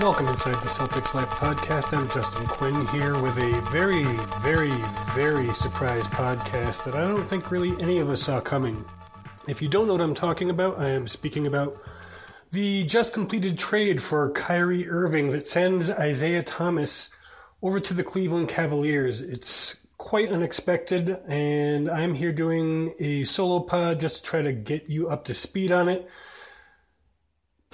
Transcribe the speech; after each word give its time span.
Welcome 0.00 0.28
inside 0.28 0.62
the 0.62 0.68
Celtics 0.68 1.14
Life 1.14 1.30
podcast. 1.30 1.96
I'm 1.96 2.06
Justin 2.10 2.46
Quinn 2.48 2.86
here 2.88 3.18
with 3.18 3.38
a 3.38 3.66
very, 3.70 4.04
very, 4.42 4.74
very 5.14 5.50
surprise 5.54 6.06
podcast 6.06 6.84
that 6.84 6.94
I 6.94 7.00
don't 7.00 7.24
think 7.24 7.50
really 7.50 7.72
any 7.82 7.98
of 7.98 8.10
us 8.10 8.20
saw 8.20 8.38
coming. 8.38 8.84
If 9.48 9.62
you 9.62 9.68
don't 9.68 9.86
know 9.86 9.94
what 9.94 10.02
I'm 10.02 10.14
talking 10.14 10.50
about, 10.50 10.78
I 10.78 10.90
am 10.90 11.06
speaking 11.06 11.46
about 11.46 11.78
the 12.50 12.84
just 12.84 13.14
completed 13.14 13.58
trade 13.58 14.02
for 14.02 14.30
Kyrie 14.32 14.86
Irving 14.86 15.30
that 15.30 15.46
sends 15.46 15.90
Isaiah 15.90 16.42
Thomas 16.42 17.16
over 17.62 17.80
to 17.80 17.94
the 17.94 18.04
Cleveland 18.04 18.50
Cavaliers. 18.50 19.22
It's 19.22 19.86
quite 19.96 20.28
unexpected, 20.28 21.08
and 21.26 21.88
I'm 21.88 22.12
here 22.12 22.32
doing 22.32 22.92
a 23.00 23.24
solo 23.24 23.60
pod 23.60 24.00
just 24.00 24.22
to 24.22 24.30
try 24.30 24.42
to 24.42 24.52
get 24.52 24.90
you 24.90 25.08
up 25.08 25.24
to 25.24 25.32
speed 25.32 25.72
on 25.72 25.88
it. 25.88 26.06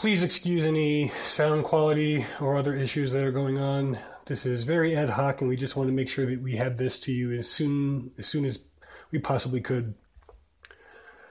Please 0.03 0.25
excuse 0.25 0.67
any 0.67 1.07
sound 1.11 1.63
quality 1.63 2.25
or 2.41 2.57
other 2.57 2.75
issues 2.75 3.13
that 3.13 3.23
are 3.23 3.31
going 3.31 3.57
on. 3.57 3.97
This 4.27 4.47
is 4.47 4.65
very 4.65 4.97
ad 4.97 5.11
hoc, 5.11 5.41
and 5.41 5.49
we 5.49 5.55
just 5.55 5.77
want 5.77 5.89
to 5.89 5.95
make 5.95 6.09
sure 6.09 6.27
that 6.27 6.43
we 6.43 6.57
have 6.57 6.77
this 6.77 6.99
to 6.99 7.13
you 7.13 7.31
as 7.31 7.49
soon 7.49 8.11
as 8.19 8.27
soon 8.27 8.45
as 8.45 8.67
we 9.13 9.21
possibly 9.21 9.61
could. 9.61 9.95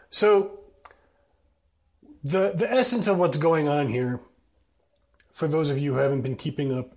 So, 0.07 0.61
the 2.23 2.53
the 2.55 2.66
essence 2.71 3.09
of 3.09 3.20
what's 3.20 3.38
going 3.38 3.67
on 3.67 3.89
here, 3.89 4.21
for 5.31 5.49
those 5.49 5.69
of 5.69 5.77
you 5.77 5.95
who 5.95 5.99
haven't 5.99 6.22
been 6.22 6.38
keeping 6.38 6.72
up, 6.73 6.94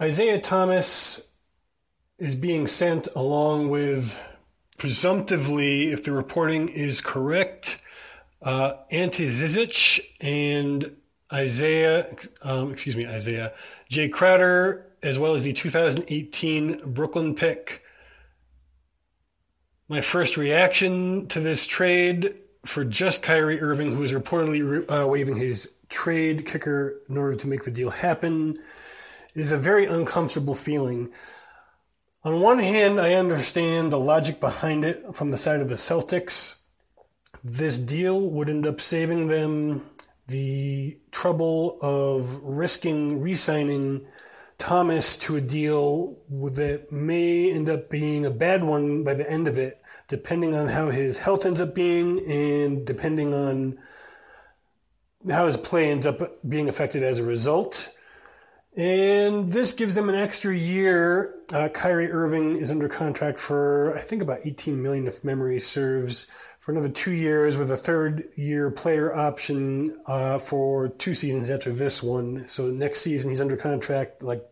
Isaiah 0.00 0.38
Thomas 0.38 1.34
is 2.20 2.36
being 2.36 2.68
sent 2.68 3.08
along 3.16 3.68
with, 3.68 4.22
presumptively, 4.78 5.90
if 5.90 6.04
the 6.04 6.12
reporting 6.12 6.68
is 6.68 7.00
correct, 7.00 7.82
uh, 8.46 8.76
Ante 8.92 9.24
Zizic 9.24 10.00
and 10.20 10.96
Isaiah, 11.32 12.06
um, 12.42 12.70
excuse 12.70 12.96
me, 12.96 13.04
Isaiah, 13.04 13.52
Jae 13.90 14.10
Crowder, 14.10 14.86
as 15.02 15.18
well 15.18 15.34
as 15.34 15.42
the 15.42 15.52
2018 15.52 16.92
Brooklyn 16.92 17.34
pick. 17.34 17.82
My 19.88 20.00
first 20.00 20.36
reaction 20.36 21.26
to 21.26 21.40
this 21.40 21.66
trade 21.66 22.36
for 22.64 22.84
just 22.84 23.24
Kyrie 23.24 23.60
Irving, 23.60 23.90
who 23.90 24.04
is 24.04 24.12
reportedly 24.12 24.84
uh, 24.88 25.34
his 25.34 25.78
trade 25.88 26.46
kicker 26.46 27.00
in 27.08 27.18
order 27.18 27.36
to 27.36 27.48
make 27.48 27.64
the 27.64 27.70
deal 27.72 27.90
happen, 27.90 28.56
is 29.34 29.50
a 29.50 29.58
very 29.58 29.86
uncomfortable 29.86 30.54
feeling. 30.54 31.10
On 32.22 32.40
one 32.40 32.60
hand, 32.60 33.00
I 33.00 33.14
understand 33.14 33.90
the 33.90 33.98
logic 33.98 34.38
behind 34.38 34.84
it 34.84 34.98
from 35.14 35.32
the 35.32 35.36
side 35.36 35.60
of 35.60 35.68
the 35.68 35.74
Celtics. 35.74 36.65
This 37.44 37.78
deal 37.78 38.30
would 38.30 38.48
end 38.48 38.66
up 38.66 38.80
saving 38.80 39.28
them 39.28 39.82
the 40.28 40.98
trouble 41.10 41.78
of 41.80 42.38
risking 42.42 43.20
re 43.20 43.34
signing 43.34 44.06
Thomas 44.58 45.16
to 45.18 45.36
a 45.36 45.40
deal 45.40 46.16
that 46.30 46.90
may 46.90 47.52
end 47.52 47.68
up 47.68 47.90
being 47.90 48.24
a 48.24 48.30
bad 48.30 48.64
one 48.64 49.04
by 49.04 49.14
the 49.14 49.30
end 49.30 49.48
of 49.48 49.58
it, 49.58 49.78
depending 50.08 50.54
on 50.54 50.66
how 50.66 50.88
his 50.88 51.18
health 51.18 51.46
ends 51.46 51.60
up 51.60 51.74
being 51.74 52.20
and 52.28 52.86
depending 52.86 53.34
on 53.34 53.78
how 55.30 55.44
his 55.46 55.56
play 55.56 55.90
ends 55.90 56.06
up 56.06 56.20
being 56.48 56.68
affected 56.68 57.02
as 57.02 57.18
a 57.18 57.24
result. 57.24 57.90
And 58.76 59.48
this 59.48 59.72
gives 59.72 59.94
them 59.94 60.10
an 60.10 60.14
extra 60.14 60.54
year. 60.54 61.34
Uh, 61.52 61.68
Kyrie 61.70 62.10
Irving 62.12 62.56
is 62.56 62.70
under 62.70 62.88
contract 62.88 63.38
for, 63.38 63.94
I 63.94 63.98
think, 63.98 64.20
about 64.20 64.40
18 64.44 64.82
million 64.82 65.06
if 65.06 65.24
memory 65.24 65.58
serves, 65.58 66.24
for 66.58 66.72
another 66.72 66.90
two 66.90 67.12
years 67.12 67.56
with 67.56 67.70
a 67.70 67.76
third 67.76 68.24
year 68.36 68.70
player 68.70 69.14
option 69.14 69.96
uh, 70.06 70.36
for 70.38 70.88
two 70.88 71.14
seasons 71.14 71.48
after 71.48 71.70
this 71.70 72.02
one. 72.02 72.42
So 72.42 72.66
next 72.66 73.00
season 73.00 73.30
he's 73.30 73.40
under 73.40 73.56
contract, 73.56 74.22
like 74.22 74.44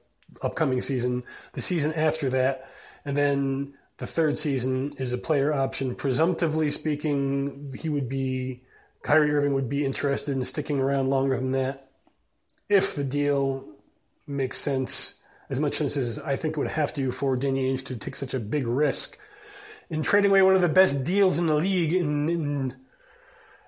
upcoming 0.42 0.80
season. 0.80 1.22
The 1.52 1.60
season 1.60 1.92
after 1.94 2.30
that, 2.30 2.62
and 3.04 3.16
then 3.16 3.72
the 3.98 4.06
third 4.06 4.38
season 4.38 4.92
is 4.96 5.12
a 5.12 5.18
player 5.18 5.52
option. 5.52 5.94
Presumptively 5.94 6.70
speaking, 6.70 7.72
he 7.78 7.88
would 7.90 8.08
be 8.08 8.62
Kyrie 9.02 9.32
Irving 9.32 9.52
would 9.52 9.68
be 9.68 9.84
interested 9.84 10.34
in 10.34 10.44
sticking 10.44 10.80
around 10.80 11.08
longer 11.08 11.36
than 11.36 11.52
that 11.52 11.90
if 12.70 12.94
the 12.94 13.04
deal 13.04 13.73
makes 14.26 14.58
sense, 14.58 15.24
as 15.50 15.60
much 15.60 15.74
sense 15.74 15.96
as 15.96 16.18
I 16.18 16.36
think 16.36 16.56
it 16.56 16.60
would 16.60 16.70
have 16.70 16.92
to 16.94 17.10
for 17.10 17.36
Danny 17.36 17.72
Ainge 17.72 17.84
to 17.86 17.96
take 17.96 18.16
such 18.16 18.34
a 18.34 18.40
big 18.40 18.66
risk 18.66 19.18
in 19.90 20.02
trading 20.02 20.30
away 20.30 20.42
one 20.42 20.54
of 20.54 20.62
the 20.62 20.68
best 20.68 21.06
deals 21.06 21.38
in 21.38 21.46
the 21.46 21.54
league 21.54 21.92
in, 21.92 22.28
in 22.28 22.74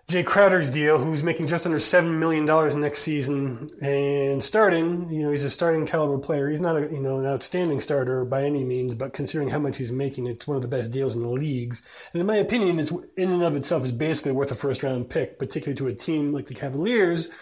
Jae 0.09 0.25
Crowder's 0.25 0.71
deal, 0.71 0.99
who's 0.99 1.25
making 1.25 1.49
just 1.49 1.67
under 1.67 1.79
$7 1.79 2.17
million 2.19 2.47
next 2.81 3.01
season 3.01 3.69
and 3.83 4.43
starting, 4.43 5.11
you 5.11 5.25
know, 5.25 5.31
he's 5.31 5.45
a 5.45 5.51
starting 5.51 5.85
caliber 5.85 6.19
player. 6.19 6.49
He's 6.49 6.61
not 6.61 6.77
a, 6.77 6.83
you 6.93 7.01
know, 7.01 7.19
an 7.19 7.27
outstanding 7.27 7.81
starter 7.81 8.25
by 8.25 8.45
any 8.45 8.63
means, 8.63 8.95
but 8.95 9.13
considering 9.13 9.49
how 9.49 9.59
much 9.59 9.79
he's 9.79 9.91
making, 9.91 10.29
it's 10.29 10.47
one 10.47 10.57
of 10.57 10.63
the 10.63 10.69
best 10.69 10.93
deals 10.93 11.17
in 11.17 11.23
the 11.23 11.29
leagues. 11.29 12.09
And 12.13 12.21
in 12.21 12.27
my 12.27 12.37
opinion, 12.37 12.79
it's 12.79 12.93
in 13.17 13.31
and 13.31 13.43
of 13.43 13.57
itself 13.57 13.83
is 13.83 13.91
basically 13.91 14.31
worth 14.31 14.53
a 14.53 14.55
first 14.55 14.85
round 14.85 15.11
pick, 15.11 15.41
particularly 15.41 15.77
to 15.79 15.89
a 15.89 15.95
team 15.95 16.33
like 16.33 16.47
the 16.47 16.55
Cavaliers, 16.55 17.33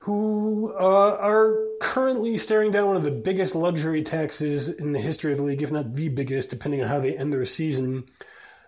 who 0.00 0.72
uh, 0.78 1.18
are 1.20 1.56
currently 1.80 2.36
staring 2.36 2.70
down 2.70 2.86
one 2.86 2.96
of 2.96 3.02
the 3.02 3.10
biggest 3.10 3.54
luxury 3.54 4.02
taxes 4.02 4.80
in 4.80 4.92
the 4.92 5.00
history 5.00 5.32
of 5.32 5.38
the 5.38 5.44
league, 5.44 5.62
if 5.62 5.72
not 5.72 5.94
the 5.94 6.08
biggest, 6.08 6.50
depending 6.50 6.80
on 6.82 6.88
how 6.88 7.00
they 7.00 7.16
end 7.16 7.32
their 7.32 7.44
season. 7.44 8.04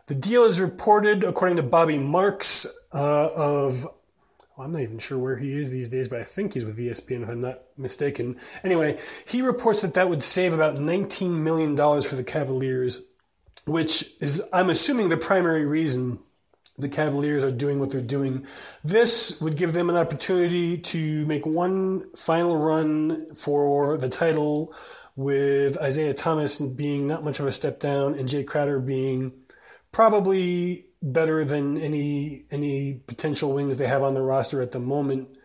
The 0.06 0.14
deal 0.14 0.42
is 0.42 0.60
reported, 0.60 1.22
according 1.22 1.56
to 1.56 1.62
Bobby 1.62 1.98
Marks, 1.98 2.66
uh, 2.92 3.30
of 3.34 3.86
well, 4.60 4.66
I'm 4.66 4.72
not 4.72 4.82
even 4.82 4.98
sure 4.98 5.16
where 5.16 5.38
he 5.38 5.52
is 5.52 5.70
these 5.70 5.88
days, 5.88 6.08
but 6.08 6.20
I 6.20 6.22
think 6.22 6.52
he's 6.52 6.66
with 6.66 6.76
ESPN 6.76 7.22
if 7.22 7.30
I'm 7.30 7.40
not 7.40 7.60
mistaken. 7.78 8.36
Anyway, 8.62 8.98
he 9.26 9.40
reports 9.40 9.80
that 9.80 9.94
that 9.94 10.10
would 10.10 10.22
save 10.22 10.52
about 10.52 10.76
$19 10.76 11.40
million 11.40 11.74
for 11.76 12.14
the 12.14 12.24
Cavaliers, 12.24 13.00
which 13.66 14.04
is, 14.20 14.42
I'm 14.52 14.68
assuming, 14.68 15.08
the 15.08 15.16
primary 15.16 15.64
reason 15.64 16.18
the 16.80 16.88
Cavaliers 16.88 17.44
are 17.44 17.50
doing 17.50 17.78
what 17.78 17.90
they're 17.90 18.00
doing. 18.00 18.46
This 18.84 19.40
would 19.40 19.56
give 19.56 19.72
them 19.72 19.90
an 19.90 19.96
opportunity 19.96 20.78
to 20.78 21.26
make 21.26 21.46
one 21.46 22.10
final 22.14 22.56
run 22.56 23.34
for 23.34 23.96
the 23.98 24.08
title 24.08 24.74
with 25.16 25.76
Isaiah 25.78 26.14
Thomas 26.14 26.60
being 26.60 27.06
not 27.06 27.24
much 27.24 27.40
of 27.40 27.46
a 27.46 27.52
step 27.52 27.80
down 27.80 28.14
and 28.14 28.28
Jae 28.28 28.46
Crowder 28.46 28.80
being 28.80 29.32
probably 29.92 30.86
better 31.02 31.44
than 31.44 31.78
any 31.78 32.44
any 32.50 32.94
potential 33.06 33.52
wings 33.52 33.76
they 33.76 33.86
have 33.86 34.02
on 34.02 34.14
the 34.14 34.22
roster 34.22 34.60
at 34.60 34.72
the 34.72 34.80
moment, 34.80 35.36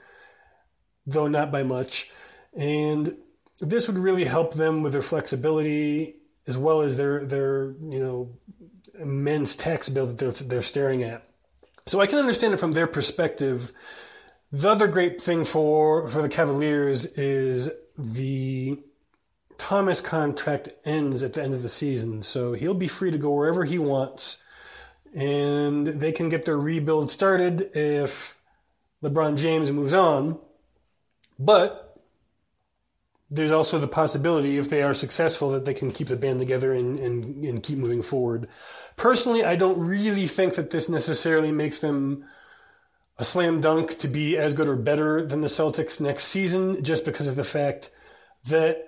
though 1.06 1.28
not 1.28 1.52
by 1.52 1.64
much. 1.64 2.12
And 2.58 3.18
this 3.60 3.88
would 3.88 3.98
really 3.98 4.26
help 4.26 4.54
them 4.54 4.82
with 4.82 4.94
their 4.94 5.02
flexibility 5.02 6.16
as 6.48 6.58
well 6.58 6.82
as 6.82 6.98
their 6.98 7.26
their 7.26 7.72
you 7.90 8.00
know 8.00 8.38
immense 9.00 9.56
tax 9.56 9.90
bill 9.90 10.08
that 10.08 10.18
they're, 10.18 10.32
they're 10.32 10.62
staring 10.62 11.04
at. 11.04 11.24
So 11.86 12.00
I 12.00 12.08
can 12.08 12.20
understand 12.20 12.54
it 12.54 12.60
from 12.60 12.74
their 12.74 12.88
perspective. 12.88 13.72
The 14.52 14.70
other 14.70 14.88
great 14.88 15.22
thing 15.22 15.46
for, 15.46 16.08
for 16.08 16.22
the 16.22 16.30
Cavaliers 16.30 17.18
is 17.18 17.72
the 17.98 18.80
Thomas 19.58 20.02
contract 20.02 20.70
ends 20.84 21.24
at 21.24 21.34
the 21.34 21.44
end 21.44 21.54
of 21.54 21.62
the 21.62 21.70
season. 21.70 22.22
So 22.22 22.54
he'll 22.54 22.74
be 22.74 22.88
free 22.88 23.12
to 23.12 23.18
go 23.18 23.34
wherever 23.34 23.64
he 23.64 23.80
wants. 23.80 24.44
And 25.16 25.88
they 25.88 26.12
can 26.12 26.30
get 26.30 26.46
their 26.46 26.58
rebuild 26.58 27.10
started 27.10 27.70
if 27.74 28.40
LeBron 29.04 29.38
James 29.38 29.72
moves 29.72 29.94
on. 29.94 30.40
But 31.38 31.85
there's 33.30 33.52
also 33.52 33.80
the 33.80 33.88
possibility, 33.88 34.58
if 34.58 34.70
they 34.70 34.84
are 34.84 34.94
successful, 34.94 35.50
that 35.52 35.66
they 35.66 35.74
can 35.74 35.92
keep 35.92 36.08
the 36.08 36.16
band 36.16 36.40
together 36.40 36.74
and, 36.74 37.00
and, 37.00 37.44
and 37.44 37.64
keep 37.64 37.78
moving 37.78 38.04
forward. 38.04 38.48
Personally, 38.98 39.44
I 39.44 39.56
don't 39.56 39.80
really 39.80 40.28
think 40.28 40.54
that 40.56 40.72
this 40.72 40.90
necessarily 40.90 41.52
makes 41.52 41.80
them 41.80 42.24
a 43.18 43.24
slam 43.24 43.62
dunk 43.62 43.98
to 44.00 44.08
be 44.08 44.38
as 44.38 44.54
good 44.54 44.68
or 44.68 44.76
better 44.76 45.24
than 45.24 45.42
the 45.42 45.48
Celtics 45.48 46.00
next 46.00 46.26
season, 46.26 46.84
just 46.84 47.06
because 47.06 47.28
of 47.28 47.36
the 47.36 47.44
fact 47.44 47.90
that 48.48 48.88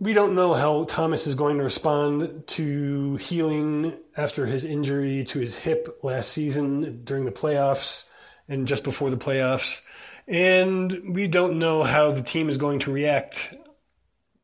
we 0.00 0.12
don't 0.12 0.34
know 0.34 0.54
how 0.54 0.84
Thomas 0.84 1.26
is 1.26 1.34
going 1.34 1.58
to 1.58 1.64
respond 1.64 2.46
to 2.46 3.16
healing 3.16 3.98
after 4.16 4.46
his 4.46 4.64
injury 4.64 5.24
to 5.24 5.40
his 5.40 5.64
hip 5.64 5.88
last 6.04 6.30
season 6.30 7.02
during 7.04 7.24
the 7.24 7.32
playoffs 7.32 8.10
and 8.48 8.68
just 8.68 8.84
before 8.84 9.10
the 9.10 9.16
playoffs. 9.16 9.86
And 10.28 11.14
we 11.14 11.26
don't 11.26 11.58
know 11.58 11.82
how 11.82 12.10
the 12.10 12.22
team 12.22 12.48
is 12.48 12.58
going 12.58 12.80
to 12.80 12.92
react 12.92 13.54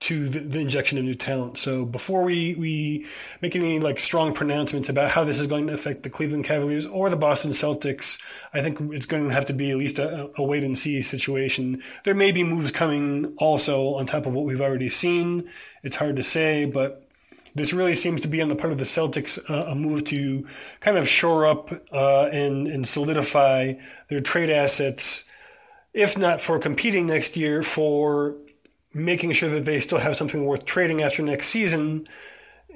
to 0.00 0.28
the, 0.28 0.40
the, 0.40 0.60
injection 0.60 0.98
of 0.98 1.04
new 1.04 1.14
talent. 1.14 1.56
So 1.56 1.86
before 1.86 2.24
we, 2.24 2.54
we 2.56 3.06
make 3.40 3.56
any 3.56 3.78
like 3.78 3.98
strong 3.98 4.34
pronouncements 4.34 4.90
about 4.90 5.10
how 5.10 5.24
this 5.24 5.40
is 5.40 5.46
going 5.46 5.66
to 5.68 5.72
affect 5.72 6.02
the 6.02 6.10
Cleveland 6.10 6.44
Cavaliers 6.44 6.84
or 6.86 7.08
the 7.08 7.16
Boston 7.16 7.52
Celtics, 7.52 8.22
I 8.52 8.60
think 8.60 8.78
it's 8.92 9.06
going 9.06 9.26
to 9.26 9.32
have 9.32 9.46
to 9.46 9.54
be 9.54 9.70
at 9.70 9.78
least 9.78 9.98
a, 9.98 10.30
a 10.36 10.44
wait 10.44 10.62
and 10.62 10.76
see 10.76 11.00
situation. 11.00 11.82
There 12.04 12.14
may 12.14 12.32
be 12.32 12.44
moves 12.44 12.70
coming 12.70 13.34
also 13.38 13.94
on 13.94 14.04
top 14.04 14.26
of 14.26 14.34
what 14.34 14.44
we've 14.44 14.60
already 14.60 14.90
seen. 14.90 15.48
It's 15.82 15.96
hard 15.96 16.16
to 16.16 16.22
say, 16.22 16.66
but 16.66 17.08
this 17.54 17.72
really 17.72 17.94
seems 17.94 18.20
to 18.22 18.28
be 18.28 18.42
on 18.42 18.48
the 18.48 18.56
part 18.56 18.72
of 18.72 18.78
the 18.78 18.84
Celtics 18.84 19.38
uh, 19.48 19.70
a 19.70 19.74
move 19.74 20.04
to 20.06 20.46
kind 20.80 20.98
of 20.98 21.08
shore 21.08 21.46
up 21.46 21.70
uh, 21.92 22.28
and, 22.30 22.66
and 22.66 22.86
solidify 22.86 23.74
their 24.08 24.20
trade 24.20 24.50
assets 24.50 25.30
if 25.94 26.18
not 26.18 26.40
for 26.40 26.58
competing 26.58 27.06
next 27.06 27.36
year, 27.36 27.62
for 27.62 28.36
making 28.92 29.32
sure 29.32 29.48
that 29.48 29.64
they 29.64 29.80
still 29.80 29.98
have 29.98 30.16
something 30.16 30.44
worth 30.44 30.66
trading 30.66 31.00
after 31.00 31.22
next 31.22 31.46
season, 31.46 32.06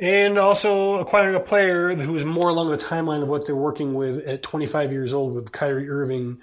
and 0.00 0.38
also 0.38 1.00
acquiring 1.00 1.34
a 1.34 1.40
player 1.40 1.94
who 1.94 2.14
is 2.14 2.24
more 2.24 2.48
along 2.48 2.70
the 2.70 2.76
timeline 2.76 3.22
of 3.22 3.28
what 3.28 3.46
they're 3.46 3.56
working 3.56 3.94
with 3.94 4.26
at 4.26 4.42
25 4.42 4.92
years 4.92 5.12
old 5.12 5.34
with 5.34 5.50
Kyrie 5.50 5.90
Irving 5.90 6.40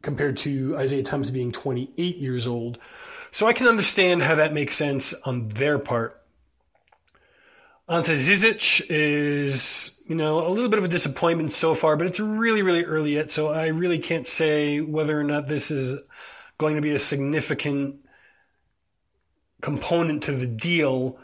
compared 0.00 0.38
to 0.38 0.76
Isaiah 0.78 1.02
Thomas 1.02 1.30
being 1.30 1.52
28 1.52 2.16
years 2.16 2.46
old. 2.46 2.78
So 3.30 3.46
I 3.46 3.52
can 3.52 3.66
understand 3.66 4.22
how 4.22 4.36
that 4.36 4.54
makes 4.54 4.74
sense 4.74 5.12
on 5.26 5.48
their 5.48 5.78
part. 5.78 6.17
Ante 7.90 8.12
Zizic 8.12 8.84
is, 8.90 10.02
you 10.06 10.14
know, 10.14 10.46
a 10.46 10.50
little 10.50 10.68
bit 10.68 10.78
of 10.78 10.84
a 10.84 10.88
disappointment 10.88 11.52
so 11.52 11.74
far, 11.74 11.96
but 11.96 12.06
it's 12.06 12.20
really, 12.20 12.60
really 12.60 12.84
early 12.84 13.14
yet, 13.14 13.30
so 13.30 13.50
I 13.50 13.68
really 13.68 13.98
can't 13.98 14.26
say 14.26 14.82
whether 14.82 15.18
or 15.18 15.24
not 15.24 15.48
this 15.48 15.70
is 15.70 16.06
going 16.58 16.76
to 16.76 16.82
be 16.82 16.90
a 16.90 16.98
significant 16.98 18.00
component 19.62 20.22
to 20.24 20.32
the 20.32 20.46
deal. 20.46 21.18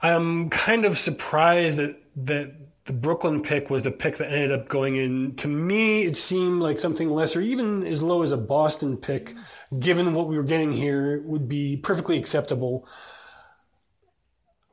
I'm 0.00 0.50
kind 0.50 0.84
of 0.84 0.98
surprised 0.98 1.78
that 1.78 1.96
that 2.14 2.54
the 2.84 2.92
Brooklyn 2.92 3.42
pick 3.42 3.68
was 3.68 3.82
the 3.82 3.90
pick 3.90 4.18
that 4.18 4.32
ended 4.32 4.52
up 4.52 4.68
going 4.68 4.96
in. 4.96 5.34
To 5.36 5.48
me, 5.48 6.02
it 6.02 6.16
seemed 6.16 6.60
like 6.60 6.78
something 6.78 7.10
lesser, 7.10 7.40
even 7.40 7.84
as 7.84 8.02
low 8.02 8.22
as 8.22 8.30
a 8.30 8.36
Boston 8.36 8.96
pick, 8.96 9.32
given 9.80 10.14
what 10.14 10.28
we 10.28 10.36
were 10.36 10.44
getting 10.44 10.72
here, 10.72 11.22
would 11.22 11.48
be 11.48 11.76
perfectly 11.76 12.18
acceptable 12.18 12.86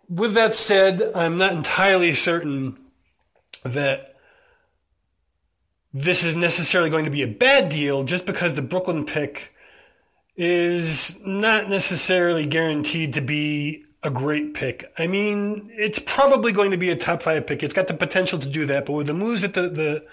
with 0.09 0.33
that 0.33 0.55
said, 0.55 1.01
I'm 1.13 1.37
not 1.37 1.53
entirely 1.53 2.13
certain 2.13 2.77
that 3.63 4.15
this 5.93 6.23
is 6.23 6.35
necessarily 6.35 6.89
going 6.89 7.05
to 7.05 7.11
be 7.11 7.21
a 7.21 7.27
bad 7.27 7.69
deal 7.69 8.03
just 8.03 8.25
because 8.25 8.55
the 8.55 8.61
Brooklyn 8.61 9.05
pick 9.05 9.53
is 10.35 11.25
not 11.25 11.69
necessarily 11.69 12.45
guaranteed 12.45 13.13
to 13.13 13.21
be 13.21 13.83
a 14.01 14.09
great 14.09 14.53
pick. 14.53 14.85
I 14.97 15.07
mean, 15.07 15.69
it's 15.73 15.99
probably 15.99 16.53
going 16.53 16.71
to 16.71 16.77
be 16.77 16.89
a 16.89 16.95
top 16.95 17.21
five 17.21 17.45
pick. 17.45 17.61
It's 17.61 17.73
got 17.73 17.87
the 17.87 17.93
potential 17.93 18.39
to 18.39 18.49
do 18.49 18.65
that, 18.67 18.85
but 18.85 18.93
with 18.93 19.07
the 19.07 19.13
moves 19.13 19.41
that 19.41 19.53
the, 19.53 19.63
the, 19.63 20.07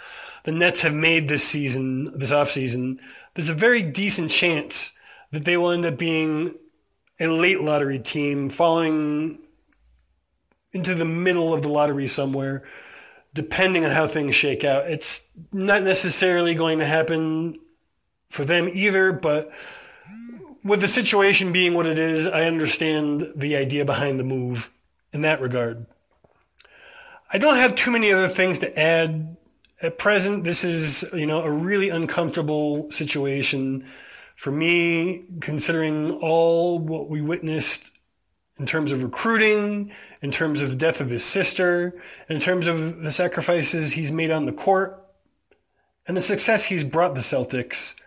the 0.44 0.52
Nets 0.52 0.82
have 0.82 0.94
made 0.94 1.28
this 1.28 1.44
season, 1.44 2.04
this 2.18 2.32
offseason, 2.32 2.98
there's 3.34 3.48
a 3.48 3.54
very 3.54 3.82
decent 3.82 4.30
chance 4.30 4.98
that 5.30 5.44
they 5.44 5.56
will 5.56 5.70
end 5.70 5.86
up 5.86 5.96
being 5.96 6.54
a 7.20 7.28
late 7.28 7.60
lottery 7.60 7.98
team 7.98 8.48
falling 8.48 9.38
into 10.76 10.94
the 10.94 11.04
middle 11.04 11.52
of 11.52 11.62
the 11.62 11.68
lottery 11.68 12.06
somewhere, 12.06 12.62
depending 13.34 13.84
on 13.84 13.90
how 13.90 14.06
things 14.06 14.34
shake 14.34 14.62
out. 14.62 14.88
It's 14.88 15.32
not 15.52 15.82
necessarily 15.82 16.54
going 16.54 16.78
to 16.78 16.86
happen 16.86 17.58
for 18.28 18.44
them 18.44 18.68
either, 18.72 19.12
but 19.12 19.50
with 20.62 20.80
the 20.80 20.88
situation 20.88 21.52
being 21.52 21.74
what 21.74 21.86
it 21.86 21.98
is, 21.98 22.26
I 22.26 22.44
understand 22.44 23.32
the 23.34 23.56
idea 23.56 23.84
behind 23.84 24.20
the 24.20 24.24
move 24.24 24.70
in 25.12 25.22
that 25.22 25.40
regard. 25.40 25.86
I 27.32 27.38
don't 27.38 27.56
have 27.56 27.74
too 27.74 27.90
many 27.90 28.12
other 28.12 28.28
things 28.28 28.58
to 28.60 28.78
add 28.78 29.36
at 29.82 29.98
present. 29.98 30.44
This 30.44 30.64
is, 30.64 31.10
you 31.14 31.26
know, 31.26 31.42
a 31.42 31.50
really 31.50 31.88
uncomfortable 31.88 32.90
situation 32.90 33.84
for 34.36 34.50
me, 34.52 35.24
considering 35.40 36.10
all 36.10 36.78
what 36.78 37.08
we 37.08 37.22
witnessed 37.22 37.95
in 38.58 38.66
terms 38.66 38.92
of 38.92 39.02
recruiting, 39.02 39.92
in 40.22 40.30
terms 40.30 40.62
of 40.62 40.70
the 40.70 40.76
death 40.76 41.00
of 41.00 41.10
his 41.10 41.24
sister, 41.24 41.94
in 42.28 42.38
terms 42.38 42.66
of 42.66 43.02
the 43.02 43.10
sacrifices 43.10 43.92
he's 43.92 44.12
made 44.12 44.30
on 44.30 44.46
the 44.46 44.52
court, 44.52 45.04
and 46.06 46.16
the 46.16 46.22
success 46.22 46.66
he's 46.66 46.84
brought 46.84 47.14
the 47.14 47.20
Celtics. 47.20 48.00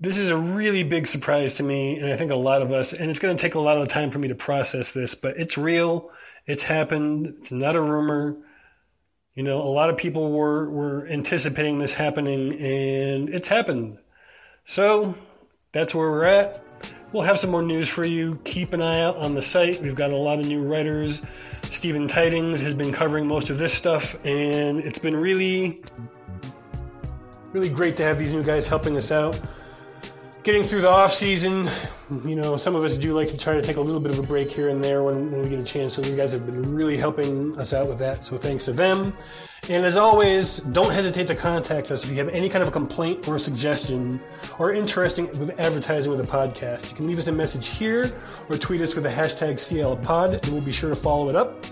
This 0.00 0.18
is 0.18 0.30
a 0.30 0.36
really 0.36 0.82
big 0.82 1.06
surprise 1.06 1.54
to 1.54 1.62
me, 1.62 1.98
and 1.98 2.06
I 2.12 2.16
think 2.16 2.30
a 2.30 2.36
lot 2.36 2.62
of 2.62 2.72
us, 2.72 2.92
and 2.92 3.10
it's 3.10 3.20
going 3.20 3.36
to 3.36 3.42
take 3.42 3.54
a 3.54 3.60
lot 3.60 3.78
of 3.78 3.88
time 3.88 4.10
for 4.10 4.18
me 4.18 4.28
to 4.28 4.34
process 4.34 4.92
this, 4.92 5.14
but 5.14 5.36
it's 5.36 5.56
real. 5.56 6.10
It's 6.46 6.64
happened. 6.64 7.26
It's 7.26 7.52
not 7.52 7.76
a 7.76 7.80
rumor. 7.80 8.36
You 9.34 9.42
know, 9.42 9.60
a 9.60 9.68
lot 9.68 9.90
of 9.90 9.96
people 9.96 10.32
were, 10.32 10.70
were 10.70 11.06
anticipating 11.08 11.78
this 11.78 11.94
happening, 11.94 12.52
and 12.54 13.28
it's 13.28 13.48
happened. 13.48 13.98
So 14.64 15.14
that's 15.72 15.94
where 15.94 16.10
we're 16.10 16.24
at. 16.24 16.65
We'll 17.12 17.22
have 17.22 17.38
some 17.38 17.50
more 17.50 17.62
news 17.62 17.88
for 17.88 18.04
you. 18.04 18.40
Keep 18.44 18.72
an 18.72 18.82
eye 18.82 19.00
out 19.00 19.16
on 19.16 19.34
the 19.34 19.42
site. 19.42 19.80
We've 19.80 19.94
got 19.94 20.10
a 20.10 20.16
lot 20.16 20.40
of 20.40 20.46
new 20.46 20.62
writers. 20.62 21.24
Stephen 21.70 22.08
Tidings 22.08 22.60
has 22.62 22.74
been 22.74 22.92
covering 22.92 23.26
most 23.26 23.48
of 23.48 23.58
this 23.58 23.72
stuff, 23.72 24.14
and 24.24 24.80
it's 24.80 24.98
been 24.98 25.16
really, 25.16 25.80
really 27.52 27.70
great 27.70 27.96
to 27.98 28.02
have 28.02 28.18
these 28.18 28.32
new 28.32 28.42
guys 28.42 28.68
helping 28.68 28.96
us 28.96 29.12
out. 29.12 29.38
Getting 30.46 30.62
through 30.62 30.82
the 30.82 30.88
off 30.88 31.10
season, 31.10 31.64
you 32.24 32.36
know, 32.36 32.54
some 32.54 32.76
of 32.76 32.84
us 32.84 32.96
do 32.96 33.12
like 33.12 33.26
to 33.26 33.36
try 33.36 33.54
to 33.54 33.62
take 33.62 33.78
a 33.78 33.80
little 33.80 34.00
bit 34.00 34.12
of 34.12 34.20
a 34.20 34.22
break 34.28 34.48
here 34.48 34.68
and 34.68 34.82
there 34.82 35.02
when, 35.02 35.32
when 35.32 35.42
we 35.42 35.48
get 35.48 35.58
a 35.58 35.64
chance. 35.64 35.94
So 35.94 36.02
these 36.02 36.14
guys 36.14 36.32
have 36.34 36.46
been 36.46 36.72
really 36.72 36.96
helping 36.96 37.58
us 37.58 37.72
out 37.72 37.88
with 37.88 37.98
that. 37.98 38.22
So 38.22 38.36
thanks 38.36 38.66
to 38.66 38.72
them. 38.72 39.12
And 39.68 39.84
as 39.84 39.96
always, 39.96 40.58
don't 40.58 40.92
hesitate 40.92 41.26
to 41.26 41.34
contact 41.34 41.90
us 41.90 42.04
if 42.04 42.10
you 42.10 42.16
have 42.18 42.28
any 42.28 42.48
kind 42.48 42.62
of 42.62 42.68
a 42.68 42.70
complaint 42.70 43.26
or 43.26 43.34
a 43.34 43.38
suggestion 43.40 44.20
or 44.60 44.72
interesting 44.72 45.26
with 45.36 45.58
advertising 45.58 46.12
with 46.12 46.20
a 46.20 46.28
podcast. 46.28 46.90
You 46.90 46.96
can 46.96 47.08
leave 47.08 47.18
us 47.18 47.26
a 47.26 47.32
message 47.32 47.76
here 47.76 48.14
or 48.48 48.56
tweet 48.56 48.80
us 48.82 48.94
with 48.94 49.02
the 49.02 49.10
hashtag 49.10 49.54
CLPod 49.54 50.44
and 50.44 50.52
we'll 50.52 50.62
be 50.62 50.70
sure 50.70 50.90
to 50.90 50.94
follow 50.94 51.28
it 51.28 51.34
up. 51.34 51.66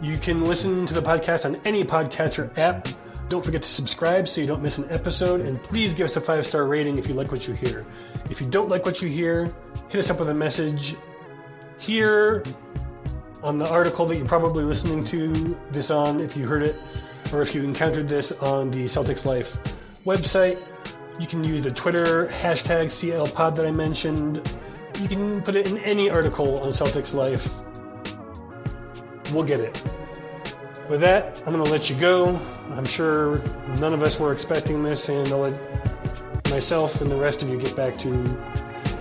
You 0.00 0.16
can 0.16 0.48
listen 0.48 0.86
to 0.86 0.94
the 0.94 1.02
podcast 1.02 1.44
on 1.44 1.60
any 1.66 1.84
podcatcher 1.84 2.56
app. 2.56 2.88
Don't 3.28 3.44
forget 3.44 3.62
to 3.62 3.68
subscribe 3.68 4.26
so 4.26 4.40
you 4.40 4.46
don't 4.46 4.62
miss 4.62 4.78
an 4.78 4.86
episode, 4.90 5.42
and 5.42 5.60
please 5.60 5.94
give 5.94 6.06
us 6.06 6.16
a 6.16 6.20
five 6.20 6.46
star 6.46 6.66
rating 6.66 6.96
if 6.96 7.06
you 7.06 7.14
like 7.14 7.30
what 7.30 7.46
you 7.46 7.54
hear. 7.54 7.84
If 8.30 8.40
you 8.40 8.46
don't 8.46 8.70
like 8.70 8.86
what 8.86 9.02
you 9.02 9.08
hear, 9.08 9.54
hit 9.90 9.96
us 9.96 10.10
up 10.10 10.18
with 10.18 10.30
a 10.30 10.34
message 10.34 10.96
here 11.78 12.42
on 13.42 13.58
the 13.58 13.68
article 13.70 14.06
that 14.06 14.16
you're 14.16 14.26
probably 14.26 14.64
listening 14.64 15.04
to 15.04 15.56
this 15.70 15.90
on 15.90 16.20
if 16.20 16.36
you 16.36 16.46
heard 16.46 16.62
it 16.62 16.76
or 17.32 17.42
if 17.42 17.54
you 17.54 17.62
encountered 17.62 18.08
this 18.08 18.42
on 18.42 18.70
the 18.70 18.84
Celtics 18.84 19.26
Life 19.26 19.56
website. 20.04 20.58
You 21.20 21.26
can 21.26 21.44
use 21.44 21.62
the 21.62 21.70
Twitter 21.70 22.26
hashtag 22.26 22.86
CLPod 22.86 23.56
that 23.56 23.66
I 23.66 23.70
mentioned. 23.70 24.36
You 25.00 25.08
can 25.08 25.42
put 25.42 25.54
it 25.54 25.66
in 25.66 25.78
any 25.78 26.08
article 26.08 26.60
on 26.60 26.70
Celtics 26.70 27.14
Life. 27.14 27.62
We'll 29.32 29.44
get 29.44 29.60
it. 29.60 29.82
With 30.88 31.00
that, 31.00 31.36
I'm 31.46 31.52
going 31.52 31.62
to 31.62 31.70
let 31.70 31.90
you 31.90 31.96
go. 31.96 32.28
I'm 32.72 32.86
sure 32.86 33.42
none 33.78 33.92
of 33.92 34.02
us 34.02 34.18
were 34.18 34.32
expecting 34.32 34.82
this, 34.82 35.10
and 35.10 35.30
I'll 35.30 35.40
let 35.40 36.48
myself 36.48 37.02
and 37.02 37.10
the 37.10 37.16
rest 37.16 37.42
of 37.42 37.50
you 37.50 37.58
get 37.58 37.76
back 37.76 37.98
to 37.98 38.08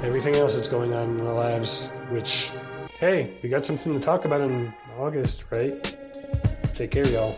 everything 0.04 0.36
else 0.36 0.56
that's 0.56 0.68
going 0.68 0.94
on 0.94 1.18
in 1.18 1.26
our 1.26 1.34
lives, 1.34 1.96
which, 2.10 2.52
hey, 3.00 3.34
we 3.42 3.48
got 3.48 3.66
something 3.66 3.94
to 3.94 4.00
talk 4.02 4.26
about 4.26 4.42
in 4.42 4.74
August, 4.98 5.46
right? 5.50 5.98
Take 6.74 6.92
care, 6.92 7.08
y'all. 7.08 7.38